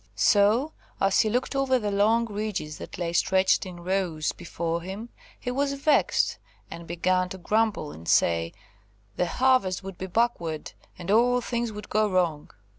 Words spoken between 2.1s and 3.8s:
ridges that lay stretched